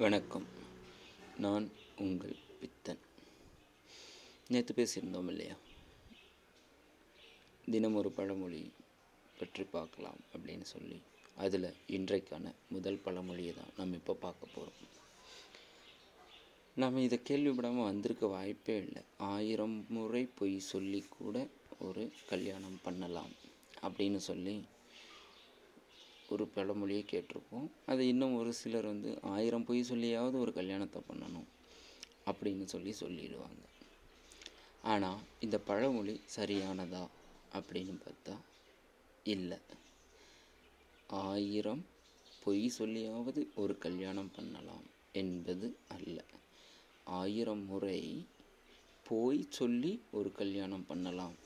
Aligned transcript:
வணக்கம். 0.00 0.44
நான் 1.38 1.70
உங்கள் 1.98 2.34
பித்தன். 2.60 2.98
நேற்று 4.48 4.74
பேசியிருந்தோம் 4.74 5.26
இல்லையா? 5.26 5.54
தினம் 7.70 7.94
ஒரு 7.94 8.10
பழமொழி 8.10 8.72
பற்றி 9.38 9.64
பார்க்கலாம் 9.64 10.20
அப்படின்னு 10.36 10.62
சொல்லி. 10.62 11.00
அதில் 11.36 11.74
இன்றைக்கான 11.88 12.54
முதல் 12.68 13.00
பழமொழியை 13.04 13.54
தான் 13.54 13.74
நம்ம 13.76 13.94
இப்போ 13.94 14.14
பார்க்க 14.14 14.46
போகிறோம் 14.46 14.78
நம்ம 16.74 17.00
இதை 17.00 17.20
கேள்விப்படாமல் 17.30 17.88
வந்திருக்க 17.90 18.26
வாய்ப்பே 18.26 18.76
இல்லை. 18.76 19.02
ஆயிரம் 19.16 19.86
முறை 19.88 20.28
பொய் 20.38 20.58
சொல்லி 20.58 21.04
கூட 21.18 21.46
ஒரு 21.78 22.12
கல்யாணம் 22.28 22.80
பண்ணலாம் 22.82 23.32
அப்படின்னு 23.82 24.16
சொல்லி 24.16 24.62
ஒரு 26.28 26.44
பழமொழியை 26.46 27.04
கேட்டிருப்போம். 27.10 27.68
அது 27.86 28.08
இன்னும் 28.08 28.36
ஒரு 28.36 28.52
சிலர் 28.52 28.86
வந்து 28.86 29.18
ஆயிரம் 29.22 29.64
பொய் 29.64 29.88
சொல்லியாவது 29.90 30.36
ஒரு 30.38 30.52
கல்யாணத்தை 30.52 31.00
பண்ணணும் 31.10 31.48
அப்படின்னு 32.30 32.64
சொல்லி 32.64 32.94
சொல்லிடுவாங்க. 33.00 33.62
ஆனால் 34.82 35.22
இந்த 35.40 35.58
பழமொழி 35.58 36.20
சரியானதா 36.36 37.04
அப்படின்னு 37.54 37.94
பார்த்தா 38.04 38.34
இல்லை. 39.34 39.58
ஆயிரம் 41.06 41.84
பொய் 42.44 42.72
சொல்லியாவது 42.78 43.40
ஒரு 43.54 43.78
கல்யாணம் 43.78 44.30
பண்ணலாம் 44.36 44.86
என்பது 45.12 45.76
அல்ல. 45.88 46.18
ஆயிரம் 47.04 47.64
முறை 47.64 48.26
போய் 49.04 49.46
சொல்லி 49.50 49.92
ஒரு 50.10 50.32
கல்யாணம் 50.32 50.86
பண்ணலாம். 50.86 51.36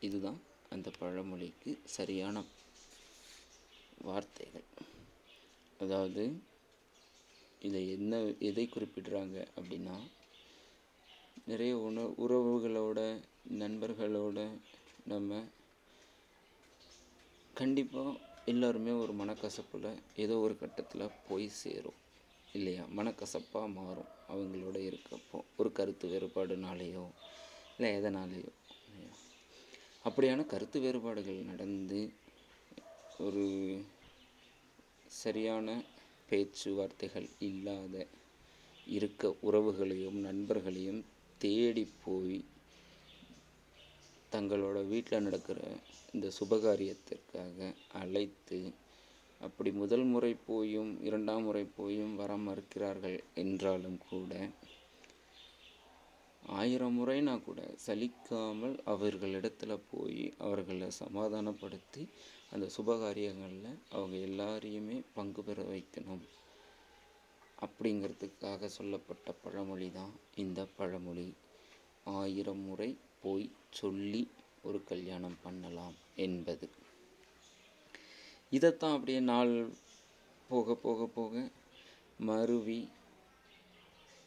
இதுதான் 0.00 0.40
அந்த 0.70 0.90
பழமொழிக்கு 0.98 1.78
சரியான 1.84 2.44
வார்த்தைகள். 4.02 4.64
அதாவது 5.78 6.24
இதை 7.60 7.90
என்ன 7.90 8.20
எதை 8.38 8.68
குறிப்பிடுறாங்க 8.68 9.46
அப்படின்னா 9.56 9.96
நிறைய 11.44 11.78
உண 11.78 12.02
உறவுகளோட 12.20 13.00
நண்பர்களோட 13.58 14.38
நம்ம 15.04 15.44
கண்டிப்பாக 17.54 18.12
எல்லோருமே 18.44 18.90
ஒரு 18.90 19.12
மனக்கசப்பில் 19.14 19.88
ஏதோ 20.16 20.38
ஒரு 20.38 20.58
கட்டத்தில் 20.58 21.10
போய் 21.28 21.48
சேரும். 21.48 21.98
இல்லையா? 22.52 22.84
மனக்கசப்பாக 22.88 23.68
மாறும் 23.68 24.10
அவங்களோட 24.28 24.76
இருக்கப்போ. 24.82 25.44
ஒரு 25.56 25.72
கருத்து 25.72 26.08
வேறுபாடுனாலேயோ 26.08 27.04
இல்லை 27.78 27.90
எதனாலேயோ. 27.96 28.52
இல்லையா? 28.88 29.14
அப்படியான 30.04 30.46
கருத்து 30.46 30.80
வேறுபாடுகள் 30.80 31.34
நடந்து 31.34 31.98
ஒரு 33.22 33.44
சரியான 35.14 35.68
பேச்சுவார்த்தைகள் 36.28 37.28
இல்லாத 37.40 37.94
இருக்க 38.86 39.30
உறவுகளையும் 39.42 40.18
நண்பர்களையும் 40.20 41.00
தேடி 41.40 41.84
போய் 42.04 42.38
தங்களோட 44.32 44.78
வீட்டில் 44.88 45.24
நடக்கிற 45.24 45.58
இந்த 46.12 46.28
சுபகாரியத்திற்காக 46.38 47.58
அழைத்து 47.92 48.60
அப்படி 49.40 49.70
முதல் 49.72 50.04
முறை 50.04 50.32
போயும் 50.46 50.92
இரண்டாம் 51.02 51.44
முறை 51.44 51.64
போயும் 51.76 52.14
வர 52.14 52.32
மறுக்கிறார்கள் 52.40 53.18
என்றாலும் 53.34 53.98
கூட 54.10 54.32
ஆயிரம் 56.62 56.96
முறைனா 56.98 57.34
கூட 57.42 57.60
சலிக்காமல் 57.86 58.74
அவர்களிடத்துல 58.94 59.72
போய் 59.92 60.22
அவர்களை 60.38 60.88
சமாதானப்படுத்தி 61.02 62.02
அந்த 62.52 62.66
சுபகாரியங்களில் 62.76 63.78
அவங்க 63.90 64.16
எல்லாரையுமே 64.28 64.96
பங்கு 65.14 65.42
பெற 65.42 65.62
வைக்கணும். 65.62 66.24
அப்படிங்கிறதுக்காக 67.64 68.68
சொல்லப்பட்ட 68.76 69.32
பழமொழி 69.44 69.88
தான் 69.90 70.12
இந்த 70.34 70.60
பழமொழி. 70.78 71.26
ஆயிரம் 72.04 72.62
முறை 72.68 72.90
போய் 73.22 73.46
சொல்லி 73.70 74.22
ஒரு 74.62 74.78
கல்யாணம் 74.84 75.38
பண்ணலாம் 75.42 75.96
என்பது. 76.16 76.66
இதைத்தான் 78.50 78.94
அப்படியே 78.94 79.20
நாள் 79.32 79.54
போக 80.50 80.74
போக 80.84 81.06
போக 81.18 81.34
மருவி 82.28 82.80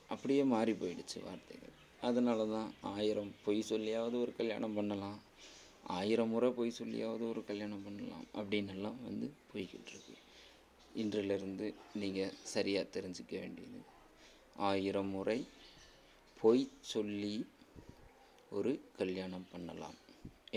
அப்படியே 0.09 0.43
மாறி 0.53 0.73
போயிடுச்சு 0.81 1.19
வார்த்தைகள். 1.23 1.75
அதனால 2.07 2.45
தான் 2.55 2.69
ஆயிரம் 2.95 3.31
பொய் 3.45 3.59
சொல்லியாவது 3.69 4.15
ஒரு 4.23 4.31
கல்யாணம் 4.39 4.77
பண்ணலாம் 4.77 5.19
ஆயிரம் 5.97 6.31
முறை 6.33 6.49
பொய் 6.59 6.77
சொல்லியாவது 6.77 7.23
ஒரு 7.31 7.41
கல்யாணம் 7.49 7.83
பண்ணலாம் 7.85 8.25
அப்படின்னெல்லாம் 8.39 8.99
வந்து 9.07 9.27
போய்கிட்டு 9.49 9.91
இருக்கு. 9.93 10.15
இன்றிலிருந்து 11.01 11.67
நீங்கள் 12.01 12.35
சரியாக 12.53 12.91
தெரிஞ்சுக்க 12.95 13.33
வேண்டியது. 13.43 13.79
ஆயிரம் 14.69 15.11
முறை 15.15 15.37
பொய் 16.41 16.63
சொல்லி 16.93 17.35
ஒரு 18.49 18.71
கல்யாணம் 18.97 19.47
பண்ணலாம் 19.51 19.97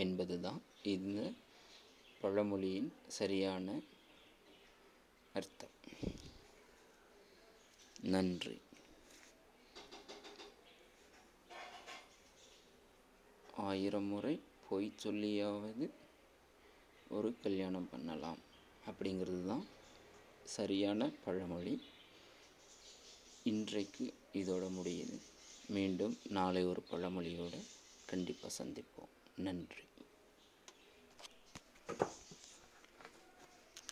என்பது 0.03 0.37
தான் 0.41 0.60
இந்த 0.94 1.20
பழமொழியின் 2.20 2.91
சரியான 3.19 3.66
அர்த்தம். 5.34 5.76
நன்றி. 8.14 8.56
ஆயிரம் 13.58 14.04
முறை 14.04 14.41
பொய் 14.69 14.92
சொல்லியாவது 15.02 15.91
ஒரு 17.08 17.36
கல்யாணம் 17.42 17.88
பண்ணலாம். 17.91 18.38
அப்படிங்கிறது 18.86 19.46
தான் 19.46 19.66
சரியான 20.44 21.10
பழமொழி. 21.24 21.82
இன்றைக்கு 23.44 24.14
இதோட 24.32 24.70
முடியுது. 24.78 25.20
மீண்டும் 25.69 26.19
நாளை 26.28 26.64
ஒரு 26.64 26.82
பழமொழியோடு 26.91 27.64
கண்டிப்பாக 28.06 28.64
சந்திப்போம். 28.64 29.12
நன்றி. 29.36 29.82